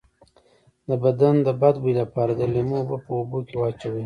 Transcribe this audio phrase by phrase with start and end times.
[0.87, 3.99] د بدن د بد بوی لپاره د لیمو اوبه په اوبو کې واچوئ